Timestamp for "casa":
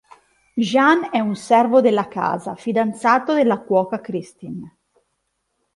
2.07-2.55